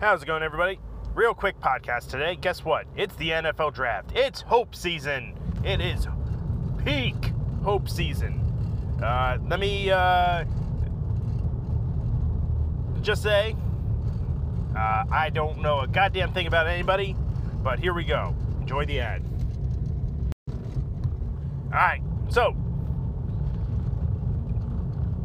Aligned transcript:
How's 0.00 0.22
it 0.22 0.26
going, 0.26 0.44
everybody? 0.44 0.78
Real 1.12 1.34
quick 1.34 1.58
podcast 1.58 2.08
today. 2.08 2.36
Guess 2.36 2.64
what? 2.64 2.86
It's 2.94 3.16
the 3.16 3.30
NFL 3.30 3.74
draft. 3.74 4.12
It's 4.14 4.42
hope 4.42 4.76
season. 4.76 5.36
It 5.64 5.80
is 5.80 6.06
peak 6.84 7.32
hope 7.64 7.88
season. 7.88 8.38
Uh, 9.02 9.38
let 9.48 9.58
me 9.58 9.90
uh, 9.90 10.44
just 13.02 13.24
say 13.24 13.56
uh, 14.76 15.04
I 15.10 15.30
don't 15.30 15.58
know 15.62 15.80
a 15.80 15.88
goddamn 15.88 16.32
thing 16.32 16.46
about 16.46 16.68
anybody, 16.68 17.16
but 17.64 17.80
here 17.80 17.92
we 17.92 18.04
go. 18.04 18.36
Enjoy 18.60 18.84
the 18.84 19.00
ad. 19.00 19.24
All 20.46 21.70
right, 21.72 22.02
so 22.28 22.54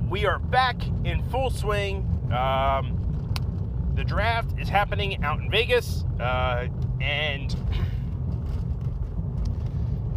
we 0.10 0.26
are 0.26 0.40
back 0.40 0.78
in 1.04 1.22
full 1.30 1.52
swing. 1.52 2.10
Um, 2.34 3.03
the 3.96 4.04
draft 4.04 4.60
is 4.60 4.70
happening 4.70 5.24
out 5.24 5.40
in 5.40 5.50
Vegas, 5.50 6.04
uh, 6.20 6.68
and 7.02 7.56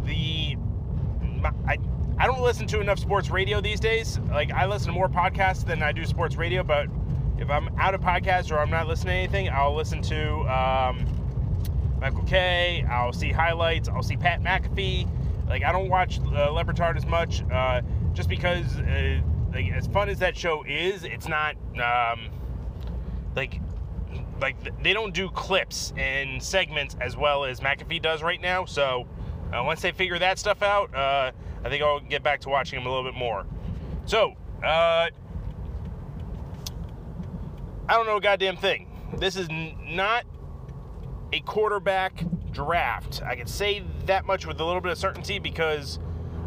the 0.05 0.57
I, 1.67 1.77
I 2.17 2.25
don't 2.25 2.41
listen 2.41 2.65
to 2.67 2.79
enough 2.81 2.99
sports 2.99 3.29
radio 3.29 3.61
these 3.61 3.79
days. 3.79 4.19
Like 4.29 4.51
I 4.51 4.65
listen 4.65 4.87
to 4.87 4.93
more 4.93 5.09
podcasts 5.09 5.65
than 5.65 5.83
I 5.83 5.91
do 5.91 6.05
sports 6.05 6.35
radio, 6.35 6.63
but 6.63 6.87
if 7.37 7.49
I'm 7.49 7.69
out 7.77 7.93
of 7.93 8.01
podcasts 8.01 8.51
or 8.51 8.59
I'm 8.59 8.71
not 8.71 8.87
listening 8.87 9.13
to 9.13 9.35
anything, 9.35 9.49
I'll 9.49 9.75
listen 9.75 10.01
to 10.03 10.39
um, 10.51 11.05
Michael 12.01 12.23
Kay. 12.23 12.83
I'll 12.89 13.13
see 13.13 13.31
highlights. 13.31 13.89
I'll 13.89 14.03
see 14.03 14.17
Pat 14.17 14.41
McAfee. 14.41 15.07
Like 15.47 15.63
I 15.63 15.71
don't 15.71 15.89
watch 15.89 16.19
uh, 16.19 16.55
as 16.55 17.05
much, 17.05 17.43
uh, 17.51 17.81
just 18.13 18.27
because 18.27 18.77
uh, 18.77 19.21
like 19.53 19.71
as 19.71 19.87
fun 19.87 20.09
as 20.09 20.19
that 20.19 20.35
show 20.35 20.63
is, 20.67 21.03
it's 21.03 21.27
not 21.27 21.55
um, 21.79 22.29
like 23.35 23.61
like 24.39 24.55
they 24.83 24.93
don't 24.93 25.13
do 25.13 25.29
clips 25.29 25.93
and 25.97 26.41
segments 26.41 26.95
as 27.01 27.17
well 27.17 27.43
as 27.45 27.59
McAfee 27.59 28.01
does 28.01 28.21
right 28.21 28.41
now. 28.41 28.65
So 28.65 29.07
uh, 29.53 29.63
once 29.63 29.81
they 29.81 29.91
figure 29.91 30.19
that 30.19 30.39
stuff 30.39 30.61
out, 30.61 30.93
uh, 30.93 31.31
I 31.63 31.69
think 31.69 31.83
I'll 31.83 31.99
get 31.99 32.23
back 32.23 32.41
to 32.41 32.49
watching 32.49 32.79
them 32.79 32.87
a 32.87 32.89
little 32.89 33.09
bit 33.09 33.17
more. 33.17 33.45
So 34.05 34.33
uh, 34.63 35.09
I 37.89 37.93
don't 37.93 38.05
know 38.05 38.17
a 38.17 38.21
goddamn 38.21 38.57
thing. 38.57 38.87
This 39.17 39.35
is 39.35 39.47
n- 39.49 39.75
not 39.85 40.25
a 41.33 41.39
quarterback 41.41 42.23
draft. 42.51 43.21
I 43.23 43.35
can 43.35 43.47
say 43.47 43.83
that 44.05 44.25
much 44.25 44.45
with 44.45 44.59
a 44.59 44.65
little 44.65 44.81
bit 44.81 44.91
of 44.91 44.97
certainty 44.97 45.39
because 45.39 45.99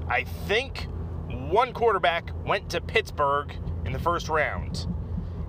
I 0.08 0.24
think 0.24 0.86
one 1.28 1.72
quarterback 1.72 2.32
went 2.44 2.70
to 2.70 2.80
Pittsburgh 2.80 3.54
in 3.84 3.92
the 3.92 3.98
first 3.98 4.28
round. 4.28 4.86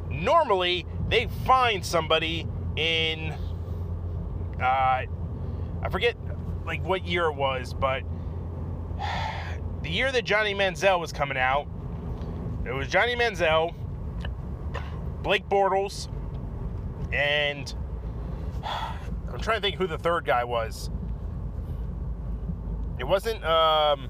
Normally, 0.10 0.86
they 1.12 1.28
find 1.46 1.86
somebody 1.86 2.48
in 2.78 3.36
uh, 4.62 4.64
I 4.64 5.90
forget 5.90 6.16
like 6.66 6.84
what 6.84 7.06
year 7.06 7.26
it 7.26 7.36
was, 7.36 7.74
but 7.74 8.04
the 9.84 9.90
year 9.90 10.12
that 10.12 10.24
Johnny 10.24 10.56
Manziel 10.56 11.00
was 11.00 11.12
coming 11.12 11.38
out, 11.38 11.68
it 12.66 12.72
was 12.74 12.88
Johnny 12.88 13.16
Manziel, 13.16 13.74
Blake 15.22 15.48
Bortles, 15.50 16.08
and 17.12 17.74
I'm 18.64 19.40
trying 19.40 19.58
to 19.58 19.62
think 19.62 19.76
who 19.76 19.88
the 19.88 19.98
third 19.98 20.26
guy 20.26 20.46
was. 20.46 20.90
It 23.00 23.04
wasn't 23.04 23.44
um, 23.44 24.10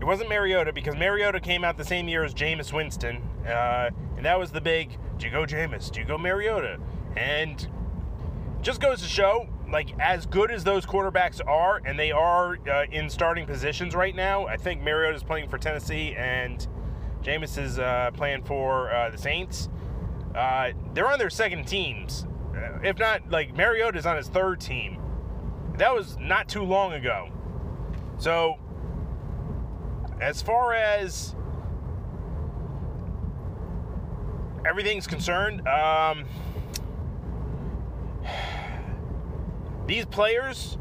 it 0.00 0.04
wasn't 0.04 0.28
Mariota 0.28 0.74
because 0.74 0.94
Mariota 0.96 1.40
came 1.40 1.64
out 1.64 1.78
the 1.78 1.84
same 1.84 2.06
year 2.06 2.22
as 2.22 2.34
Jameis 2.34 2.70
Winston, 2.70 3.22
uh, 3.46 3.90
and 4.16 4.24
that 4.24 4.38
was 4.38 4.50
the 4.50 4.60
big. 4.60 4.98
Do 5.18 5.26
you 5.26 5.32
go 5.32 5.44
Jameis? 5.44 5.90
Do 5.90 6.00
you 6.00 6.06
go 6.06 6.18
Mariota? 6.18 6.78
And 7.16 7.66
just 8.62 8.80
goes 8.80 9.02
to 9.02 9.08
show, 9.08 9.48
like 9.70 9.90
as 10.00 10.26
good 10.26 10.50
as 10.50 10.64
those 10.64 10.86
quarterbacks 10.86 11.40
are, 11.46 11.80
and 11.84 11.98
they 11.98 12.10
are 12.10 12.58
uh, 12.68 12.86
in 12.90 13.08
starting 13.10 13.46
positions 13.46 13.94
right 13.94 14.14
now. 14.16 14.46
I 14.46 14.56
think 14.56 14.82
Mariota 14.82 15.16
is 15.16 15.22
playing 15.22 15.48
for 15.48 15.58
Tennessee, 15.58 16.14
and 16.16 16.66
Jameis 17.22 17.58
is 17.58 17.78
uh, 17.78 18.10
playing 18.14 18.42
for 18.44 18.92
uh, 18.92 19.10
the 19.10 19.18
Saints. 19.18 19.68
Uh, 20.34 20.70
they're 20.94 21.10
on 21.10 21.18
their 21.18 21.30
second 21.30 21.66
teams, 21.66 22.26
uh, 22.56 22.80
if 22.82 22.98
not 22.98 23.30
like 23.30 23.54
Mariota 23.54 23.98
is 23.98 24.06
on 24.06 24.16
his 24.16 24.28
third 24.28 24.60
team. 24.60 24.98
That 25.78 25.94
was 25.94 26.16
not 26.18 26.48
too 26.48 26.62
long 26.62 26.92
ago. 26.92 27.30
So 28.18 28.58
as 30.20 30.40
far 30.40 30.72
as 30.72 31.34
everything's 34.66 35.06
concerned, 35.06 35.66
um, 35.66 36.24
these 39.86 40.06
players, 40.06 40.78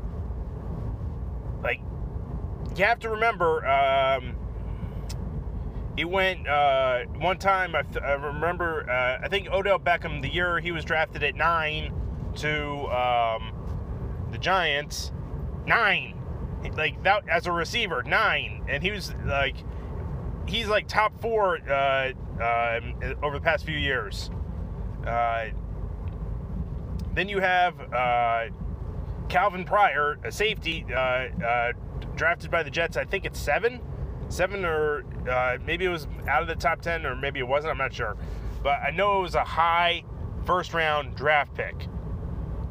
like, 1.61 1.79
you 2.75 2.85
have 2.85 2.99
to 2.99 3.09
remember, 3.09 3.65
um, 3.67 4.35
it 5.95 6.05
went 6.09 6.47
uh, 6.47 7.03
one 7.19 7.37
time. 7.37 7.75
I, 7.75 7.83
I 8.03 8.13
remember. 8.13 8.89
Uh, 8.89 9.23
I 9.23 9.27
think 9.27 9.47
Odell 9.51 9.77
Beckham, 9.77 10.23
the 10.23 10.33
year 10.33 10.59
he 10.59 10.71
was 10.71 10.83
drafted 10.83 11.21
at 11.21 11.35
nine 11.35 11.93
to 12.37 12.87
um, 12.87 13.53
the 14.31 14.39
Giants, 14.39 15.11
nine 15.67 16.13
like 16.71 17.03
that 17.03 17.27
as 17.27 17.47
a 17.47 17.51
receiver, 17.51 18.03
nine, 18.03 18.63
and 18.67 18.81
he 18.81 18.91
was 18.91 19.13
like, 19.25 19.55
he's 20.47 20.67
like 20.67 20.87
top 20.87 21.19
four 21.21 21.57
uh, 21.69 22.11
uh, 22.41 22.79
over 23.21 23.37
the 23.37 23.43
past 23.43 23.65
few 23.65 23.77
years. 23.77 24.29
Uh, 25.05 25.47
then 27.13 27.29
you 27.29 27.39
have 27.39 27.79
uh, 27.93 28.45
Calvin 29.29 29.65
Pryor, 29.65 30.19
a 30.23 30.31
safety 30.31 30.85
uh, 30.91 30.97
uh, 30.97 31.71
drafted 32.15 32.49
by 32.51 32.63
the 32.63 32.69
Jets. 32.71 32.97
I 32.97 33.05
think 33.05 33.25
it's 33.25 33.39
seven, 33.39 33.81
seven 34.29 34.65
or 34.65 35.03
maybe 35.65 35.85
it 35.85 35.89
was 35.89 36.07
out 36.27 36.41
of 36.41 36.47
the 36.47 36.55
top 36.55 36.81
ten, 36.81 37.05
or 37.05 37.15
maybe 37.15 37.39
it 37.39 37.47
wasn't. 37.47 37.71
I'm 37.71 37.77
not 37.77 37.93
sure, 37.93 38.17
but 38.63 38.79
I 38.79 38.91
know 38.91 39.19
it 39.19 39.23
was 39.23 39.35
a 39.35 39.43
high 39.43 40.03
first 40.45 40.73
round 40.73 41.15
draft 41.15 41.53
pick. 41.53 41.87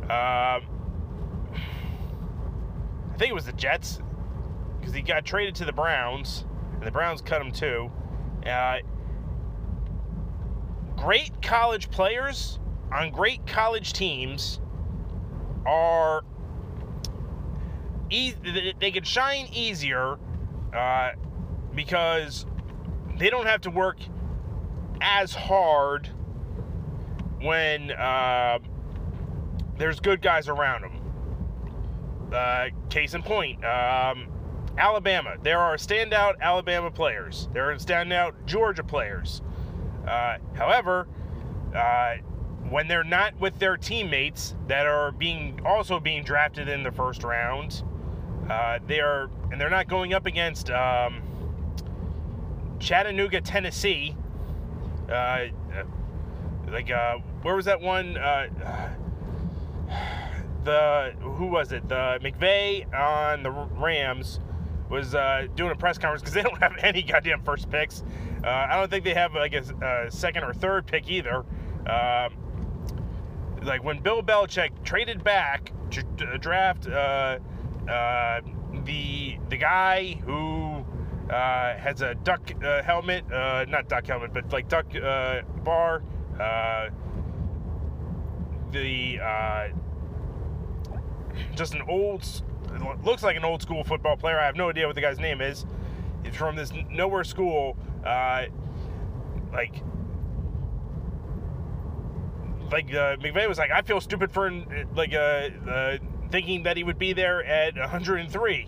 Um, 0.03 0.67
I 3.13 3.17
think 3.17 3.31
it 3.31 3.35
was 3.35 3.47
the 3.47 3.53
Jets 3.53 4.01
because 4.81 4.95
he 4.95 5.03
got 5.03 5.25
traded 5.25 5.55
to 5.57 5.65
the 5.65 5.73
Browns, 5.73 6.45
and 6.83 6.87
the 6.89 6.91
Browns 6.91 7.23
cut 7.23 7.41
him 7.41 7.53
too. 7.53 7.93
Uh, 8.45 8.79
great 10.97 11.31
college 11.41 11.89
players 11.93 12.59
on 12.93 13.13
great 13.13 13.47
college 13.47 13.93
teams 13.93 14.61
are 15.65 16.25
e- 18.11 18.35
they 18.81 18.91
can 18.91 19.05
shine 19.05 19.47
easier 19.53 20.19
uh, 20.75 21.11
because 21.73 22.47
they 23.17 23.31
don't 23.31 23.47
have 23.47 23.61
to 23.61 23.71
work 23.71 23.99
as 25.01 25.33
hard 25.33 26.11
when 27.41 27.93
uh, 27.93 28.59
there's 29.79 30.01
good 30.01 30.21
guys 30.21 30.49
around 30.49 30.83
them. 30.83 32.33
Uh, 32.35 32.65
case 32.91 33.15
in 33.15 33.23
point, 33.23 33.65
um, 33.65 34.27
Alabama. 34.79 35.37
There 35.43 35.59
are 35.59 35.77
standout 35.77 36.41
Alabama 36.41 36.91
players. 36.91 37.49
There 37.53 37.71
are 37.71 37.77
standout 37.77 38.33
Georgia 38.47 38.85
players. 38.85 39.43
Uh, 40.07 40.39
however, 40.55 41.09
uh, 41.75 42.17
when 42.69 42.89
they're 42.89 43.05
not 43.05 43.39
with 43.39 43.59
their 43.59 43.77
teammates 43.77 44.55
that 44.69 44.87
are 44.87 45.13
being 45.13 45.61
also 45.65 46.01
being 46.01 46.25
drafted 46.25 46.69
in 46.69 46.83
the 46.83 46.93
first 46.93 47.23
round, 47.23 47.83
uh, 48.49 48.79
they 48.87 49.01
are 49.01 49.31
and 49.51 49.61
they're 49.61 49.71
not 49.71 49.89
going 49.89 50.15
up 50.15 50.27
against 50.27 50.71
um, 50.71 51.23
Chattanooga, 52.79 53.41
Tennessee. 53.41 54.17
Uh, 55.11 55.47
like 56.69 56.91
uh, 56.91 57.19
where 57.43 57.55
was 57.55 57.67
that 57.67 57.81
one? 57.81 58.15
the 60.65 61.15
who 61.21 61.47
was 61.47 61.73
it? 61.73 61.89
The 61.89 62.19
McVay 62.23 62.93
on 62.95 63.43
the 63.43 63.51
Rams 63.51 64.41
was 64.93 65.15
uh, 65.15 65.47
doing 65.57 65.73
a 65.73 65.75
press 65.75 65.97
conference 65.99 66.21
because 66.21 66.35
they 66.35 66.43
don't 66.49 66.59
have 66.59 66.77
any 66.79 67.03
goddamn 67.03 67.43
first 67.43 67.71
picks. 67.71 68.05
Uh, 68.45 68.49
I 68.49 68.77
don't 68.77 68.91
think 68.91 69.05
they 69.05 69.15
have 69.15 69.35
like 69.35 69.55
a, 69.55 70.07
a 70.07 70.11
second 70.11 70.45
or 70.45 70.53
third 70.53 70.87
pick 70.87 71.11
either. 71.11 71.45
Um, 71.87 72.37
like 73.65 73.83
when 73.83 74.01
Bill 74.01 74.23
Belichick 74.23 74.85
traded 74.85 75.25
back 75.25 75.73
to 75.91 76.03
draft 76.39 76.87
uh, 76.87 77.39
uh, 77.89 78.41
the 78.85 79.39
the 79.49 79.57
guy 79.57 80.15
who 80.25 80.85
uh, 81.31 81.77
has 81.77 82.03
a 82.03 82.15
duck 82.15 82.51
uh, 82.63 82.83
helmet, 82.83 83.25
not 83.31 83.89
duck 83.89 84.07
helmet, 84.07 84.33
but 84.33 84.53
like 84.53 84.69
duck 84.69 84.87
bar. 85.65 86.03
the 88.73 89.19
just 91.55 91.75
an 91.75 91.83
old, 91.89 92.25
looks 93.05 93.23
like 93.23 93.37
an 93.37 93.45
old 93.45 93.63
school 93.63 93.85
football 93.85 94.17
player. 94.17 94.39
I 94.39 94.47
have 94.47 94.57
no 94.57 94.71
idea 94.71 94.87
what 94.87 94.95
the 94.95 95.01
guy's 95.01 95.19
name 95.19 95.41
is. 95.41 95.67
He's 96.25 96.35
from 96.35 96.57
this 96.57 96.73
nowhere 96.91 97.25
school. 97.25 97.77
Uh, 98.05 98.45
like 99.53 99.83
like 102.73 102.93
uh, 102.95 103.17
was 103.49 103.59
like, 103.59 103.71
I 103.71 103.83
feel 103.83 104.01
stupid 104.01 104.33
for 104.33 104.51
like 104.95 105.13
uh, 105.15 105.49
uh, 105.69 105.99
thinking 106.31 106.63
that 106.65 106.77
he 106.77 106.85
would 106.85 106.99
be 106.99 107.13
there 107.13 107.45
at 107.45 107.77
103, 107.77 108.63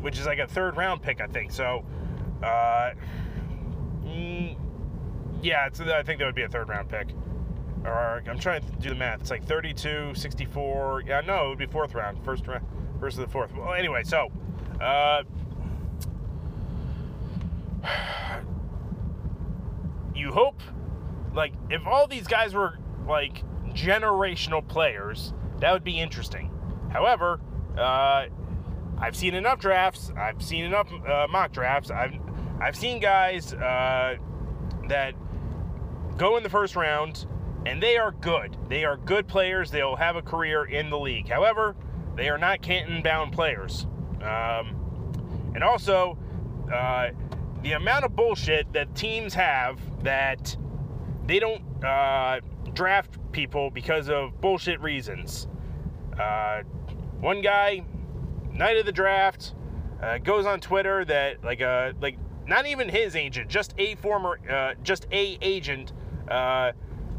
which 0.00 0.18
is 0.18 0.26
like 0.26 0.38
a 0.38 0.46
third 0.46 0.76
round 0.76 1.02
pick, 1.02 1.20
I 1.20 1.26
think. 1.26 1.50
So, 1.50 1.84
uh, 2.42 2.90
mm, 4.04 4.56
yeah, 5.40 5.66
I 5.66 6.02
think 6.02 6.18
that 6.18 6.26
would 6.26 6.34
be 6.34 6.42
a 6.42 6.48
third 6.48 6.68
round 6.68 6.88
pick. 6.88 7.08
Or 7.84 8.22
I'm 8.28 8.38
trying 8.38 8.62
to 8.62 8.72
do 8.76 8.90
the 8.90 8.94
math. 8.94 9.22
It's 9.22 9.30
like 9.30 9.44
32, 9.44 10.14
64. 10.14 11.02
Yeah, 11.04 11.20
no, 11.22 11.46
it 11.46 11.48
would 11.48 11.58
be 11.58 11.66
fourth 11.66 11.94
round, 11.94 12.24
first 12.24 12.46
round, 12.46 12.64
of 13.08 13.26
the 13.26 13.28
fourth. 13.28 13.52
Well, 13.54 13.74
anyway, 13.74 14.02
so. 14.04 14.30
Uh, 14.80 15.22
you 20.14 20.32
hope, 20.32 20.60
like, 21.34 21.52
if 21.70 21.86
all 21.86 22.06
these 22.06 22.26
guys 22.26 22.54
were 22.54 22.78
like 23.06 23.42
generational 23.68 24.66
players, 24.66 25.32
that 25.58 25.72
would 25.72 25.84
be 25.84 25.98
interesting. 25.98 26.50
However, 26.90 27.40
uh, 27.76 28.26
I've 28.98 29.16
seen 29.16 29.34
enough 29.34 29.58
drafts. 29.58 30.12
I've 30.16 30.42
seen 30.42 30.64
enough 30.64 30.88
uh, 30.92 31.26
mock 31.30 31.52
drafts. 31.52 31.90
I've 31.90 32.14
I've 32.60 32.76
seen 32.76 33.00
guys 33.00 33.52
uh, 33.52 34.16
that 34.88 35.14
go 36.16 36.36
in 36.36 36.42
the 36.42 36.48
first 36.48 36.76
round, 36.76 37.26
and 37.66 37.82
they 37.82 37.96
are 37.96 38.12
good. 38.12 38.56
They 38.68 38.84
are 38.84 38.96
good 38.96 39.26
players. 39.26 39.70
They'll 39.70 39.96
have 39.96 40.16
a 40.16 40.22
career 40.22 40.64
in 40.64 40.90
the 40.90 40.98
league. 40.98 41.28
However, 41.28 41.74
they 42.16 42.28
are 42.28 42.38
not 42.38 42.62
Canton-bound 42.62 43.32
players. 43.32 43.86
Um, 44.22 45.52
and 45.54 45.62
also, 45.62 46.18
uh, 46.72 47.10
the 47.62 47.72
amount 47.72 48.04
of 48.04 48.16
bullshit 48.16 48.72
that 48.72 48.94
teams 48.94 49.34
have 49.34 49.78
that 50.02 50.56
they 51.26 51.38
don't 51.38 51.62
uh, 51.84 52.40
draft 52.72 53.18
people 53.32 53.70
because 53.70 54.08
of 54.08 54.40
bullshit 54.40 54.80
reasons. 54.80 55.46
Uh, 56.18 56.62
one 57.20 57.40
guy, 57.40 57.84
night 58.52 58.76
of 58.76 58.86
the 58.86 58.92
draft, 58.92 59.54
uh, 60.02 60.18
goes 60.18 60.46
on 60.46 60.60
Twitter 60.60 61.04
that 61.04 61.44
like 61.44 61.62
uh 61.62 61.92
like 62.00 62.18
not 62.46 62.66
even 62.66 62.88
his 62.88 63.14
agent, 63.14 63.48
just 63.48 63.72
a 63.78 63.94
former, 63.96 64.40
uh, 64.50 64.74
just 64.82 65.06
a 65.12 65.38
agent, 65.40 65.92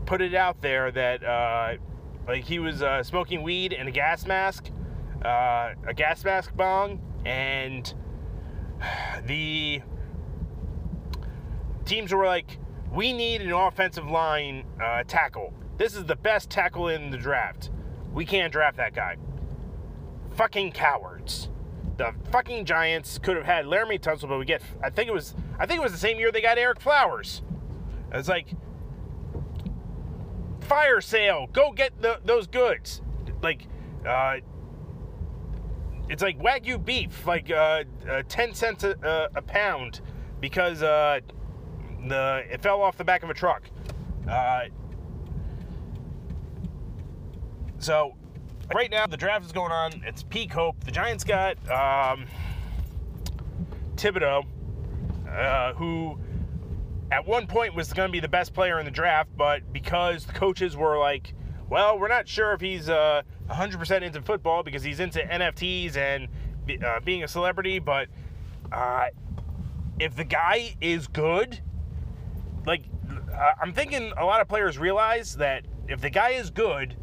put 0.06 0.22
it 0.22 0.36
out 0.36 0.62
there 0.62 0.92
that 0.92 1.80
like 2.28 2.44
he 2.44 2.60
was 2.60 2.84
smoking 3.08 3.42
weed 3.42 3.72
in 3.72 3.88
a 3.88 3.92
gas 3.92 4.26
mask, 4.26 4.70
uh, 5.24 5.74
a 5.88 5.94
gas 5.96 6.24
mask 6.24 6.56
bong, 6.56 7.00
and 7.26 7.94
the 9.26 9.82
teams 11.86 12.14
were 12.14 12.26
like, 12.26 12.60
we 12.92 13.14
need 13.14 13.42
an 13.42 13.52
offensive 13.52 14.08
line 14.08 14.66
uh, 14.82 15.04
tackle. 15.08 15.54
This 15.78 15.96
is 15.96 16.06
the 16.06 16.16
best 16.16 16.50
tackle 16.50 16.90
in 16.90 17.10
the 17.10 17.18
draft. 17.18 17.72
We 18.14 18.26
can't 18.26 18.52
draft 18.52 18.78
that 18.78 18.94
guy. 18.94 19.18
Fucking 20.36 20.72
cowards. 20.72 21.50
The 21.98 22.14
fucking 22.32 22.66
Giants 22.66 23.18
could 23.20 23.38
have 23.38 23.46
had 23.46 23.66
Laremy 23.66 24.00
Tunsil, 24.00 24.28
but 24.28 24.40
we 24.40 24.46
get. 24.46 24.62
I 24.84 24.90
think 24.90 25.08
it 25.08 25.14
was. 25.14 25.36
I 25.60 25.66
think 25.66 25.80
it 25.80 25.84
was 25.84 25.92
the 25.92 25.98
same 25.98 26.20
year 26.20 26.32
they 26.32 26.42
got 26.42 26.58
Ereck 26.58 26.80
Flowers. 26.80 27.44
It's 28.12 28.28
like 28.28 28.48
fire 30.62 31.02
sale. 31.02 31.48
Go 31.52 31.72
get 31.72 32.00
the, 32.02 32.20
those 32.26 32.48
goods. 32.48 33.02
Like, 33.42 33.68
uh, 34.08 34.38
it's 36.10 36.22
like 36.22 36.38
wagyu 36.40 36.84
beef, 36.84 37.26
like 37.26 37.50
uh, 37.50 37.84
uh, 38.10 38.24
ten 38.28 38.54
cents 38.54 38.84
a, 38.84 39.30
a 39.36 39.42
pound, 39.42 40.02
because 40.40 40.84
uh, 40.84 41.20
the 42.08 42.44
it 42.50 42.62
fell 42.62 42.82
off 42.82 42.98
the 42.98 43.04
back 43.04 43.24
of 43.24 43.30
a 43.30 43.34
truck. 43.34 43.64
Uh, 44.30 44.66
so 47.80 48.16
right 48.74 48.92
now 48.92 49.08
the 49.08 49.18
draft 49.18 49.46
is 49.46 49.52
going 49.52 49.72
on. 49.72 50.04
It's 50.06 50.24
peak 50.24 50.52
hope. 50.54 50.84
The 50.84 50.92
Giants 50.92 51.24
got 51.24 51.58
um, 51.70 52.26
Thibodeaux, 53.96 54.46
uh, 55.30 55.74
who 55.74 56.18
at 57.12 57.26
one 57.28 57.46
point 57.48 57.76
was 57.76 57.94
going 57.94 58.08
to 58.08 58.12
be 58.12 58.20
the 58.20 58.28
best 58.28 58.54
player 58.54 58.80
in 58.80 58.86
the 58.86 58.92
draft, 58.92 59.30
but 59.38 59.72
because 59.72 60.26
the 60.26 60.34
coaches 60.34 60.76
were 60.76 60.98
like, 60.98 61.34
well, 61.70 62.00
we're 62.00 62.08
not 62.08 62.28
sure 62.28 62.54
if 62.54 62.62
he's 62.62 62.90
uh, 62.90 63.22
100% 63.50 64.02
into 64.02 64.22
football 64.22 64.64
because 64.64 64.84
he's 64.84 65.00
into 65.00 65.20
NFTs 65.20 65.98
and 65.98 66.28
uh, 66.84 67.00
being 67.02 67.24
a 67.24 67.28
celebrity, 67.28 67.80
but 67.80 68.08
uh, 68.72 69.08
if 70.00 70.16
the 70.16 70.24
guy 70.24 70.76
is 70.82 71.08
good, 71.08 71.60
like 72.66 72.84
I'm 73.62 73.74
thinking 73.74 74.14
a 74.18 74.26
lot 74.26 74.42
of 74.42 74.48
players 74.48 74.78
realize 74.78 75.36
that 75.38 75.66
if 75.88 76.02
the 76.02 76.10
guy 76.10 76.30
is 76.30 76.50
good, 76.50 76.96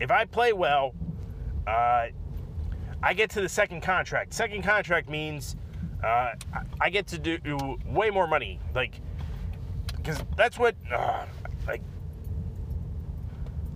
if 0.00 0.10
I 0.10 0.24
play 0.24 0.52
well, 0.52 0.94
uh, 1.66 2.06
I 3.02 3.14
get 3.14 3.30
to 3.30 3.40
the 3.40 3.48
second 3.48 3.82
contract. 3.82 4.32
Second 4.32 4.62
contract 4.62 5.08
means 5.08 5.56
uh, 6.04 6.32
I 6.80 6.90
get 6.90 7.06
to 7.08 7.18
do 7.18 7.78
way 7.86 8.10
more 8.10 8.26
money, 8.26 8.60
like 8.74 9.00
because 9.96 10.22
that's 10.36 10.58
what 10.58 10.74
uh, 10.92 11.24
like. 11.66 11.82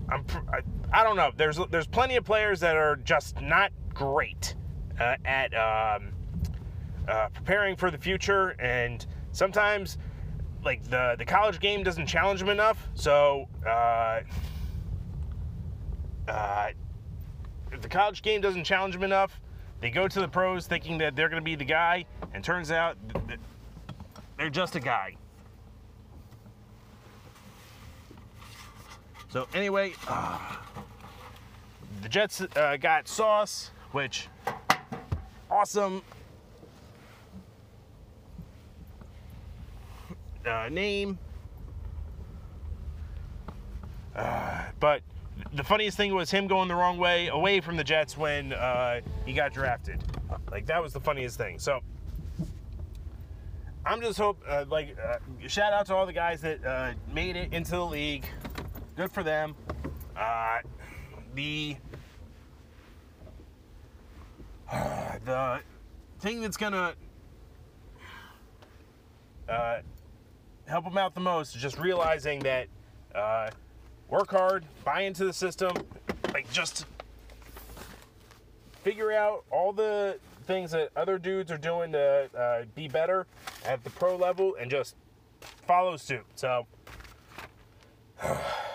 I'm 0.08 0.24
I, 0.52 0.60
I, 1.00 1.04
don't 1.04 1.16
know. 1.16 1.32
There's 1.36 1.58
there's 1.70 1.86
plenty 1.86 2.16
of 2.16 2.24
players 2.24 2.60
that 2.60 2.76
are 2.76 2.96
just 2.96 3.40
not 3.40 3.72
great 3.92 4.54
uh, 5.00 5.16
at 5.24 5.52
um, 5.54 6.12
uh, 7.08 7.28
preparing 7.28 7.76
for 7.76 7.90
the 7.90 7.98
future, 7.98 8.50
and 8.60 9.04
sometimes 9.32 9.98
like 10.64 10.82
the 10.84 11.16
the 11.18 11.24
college 11.24 11.60
game 11.60 11.82
doesn't 11.82 12.06
challenge 12.06 12.40
them 12.40 12.48
enough. 12.48 12.88
So 12.94 13.48
uh, 13.66 14.20
uh, 16.28 16.68
if 17.72 17.80
the 17.80 17.88
college 17.88 18.22
game 18.22 18.40
doesn't 18.40 18.64
challenge 18.64 18.94
them 18.94 19.04
enough, 19.04 19.40
they 19.80 19.90
go 19.90 20.08
to 20.08 20.20
the 20.20 20.28
pros 20.28 20.66
thinking 20.66 20.98
that 20.98 21.16
they're 21.16 21.28
going 21.28 21.40
to 21.40 21.44
be 21.44 21.56
the 21.56 21.64
guy, 21.64 22.04
and 22.32 22.44
turns 22.44 22.70
out 22.70 22.96
they're 24.38 24.50
just 24.50 24.76
a 24.76 24.80
guy. 24.80 25.16
So 29.36 29.46
anyway, 29.52 29.92
uh, 30.08 30.38
the 32.00 32.08
Jets 32.08 32.40
uh, 32.40 32.78
got 32.80 33.06
Sauce, 33.06 33.70
which 33.92 34.28
awesome 35.50 36.00
uh, 40.48 40.70
name. 40.70 41.18
Uh, 44.14 44.62
but 44.80 45.02
the 45.52 45.62
funniest 45.62 45.98
thing 45.98 46.14
was 46.14 46.30
him 46.30 46.46
going 46.46 46.68
the 46.68 46.74
wrong 46.74 46.96
way 46.96 47.28
away 47.28 47.60
from 47.60 47.76
the 47.76 47.84
Jets 47.84 48.16
when 48.16 48.54
uh, 48.54 49.02
he 49.26 49.34
got 49.34 49.52
drafted. 49.52 50.02
Like 50.50 50.64
that 50.64 50.82
was 50.82 50.94
the 50.94 51.00
funniest 51.00 51.36
thing. 51.36 51.58
So 51.58 51.80
I'm 53.84 54.00
just 54.00 54.18
hope 54.18 54.42
uh, 54.48 54.64
like 54.70 54.96
uh, 54.98 55.18
shout 55.46 55.74
out 55.74 55.84
to 55.88 55.94
all 55.94 56.06
the 56.06 56.14
guys 56.14 56.40
that 56.40 56.64
uh, 56.64 56.94
made 57.12 57.36
it 57.36 57.52
into 57.52 57.72
the 57.72 57.84
league. 57.84 58.24
Good 58.96 59.12
for 59.12 59.22
them. 59.22 59.54
Uh, 60.16 60.58
the 61.34 61.76
the 65.24 65.60
thing 66.20 66.40
that's 66.40 66.56
gonna 66.56 66.94
uh, 69.48 69.80
help 70.66 70.84
them 70.84 70.96
out 70.96 71.14
the 71.14 71.20
most 71.20 71.54
is 71.54 71.60
just 71.60 71.78
realizing 71.78 72.40
that 72.40 72.68
work 74.08 74.30
hard, 74.30 74.64
buy 74.84 75.02
into 75.02 75.24
the 75.24 75.32
system, 75.32 75.74
like 76.32 76.50
just 76.50 76.86
figure 78.82 79.12
out 79.12 79.44
all 79.50 79.72
the 79.72 80.18
things 80.44 80.70
that 80.70 80.90
other 80.96 81.18
dudes 81.18 81.50
are 81.50 81.58
doing 81.58 81.92
to 81.92 82.30
uh, 82.38 82.64
be 82.74 82.88
better 82.88 83.26
at 83.64 83.82
the 83.84 83.90
pro 83.90 84.16
level 84.16 84.56
and 84.60 84.70
just 84.70 84.94
follow 85.66 85.96
suit. 85.96 86.24
So, 86.36 86.66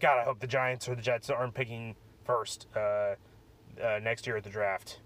God, 0.00 0.18
I 0.18 0.24
hope 0.24 0.40
the 0.40 0.46
Giants 0.46 0.88
or 0.88 0.94
the 0.94 1.02
Jets 1.02 1.28
aren't 1.28 1.54
picking 1.54 1.94
first 2.24 2.66
uh, 2.74 2.80
uh, 2.80 3.14
next 4.02 4.26
year 4.26 4.36
at 4.36 4.44
the 4.44 4.50
draft. 4.50 5.00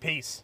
Peace. 0.00 0.42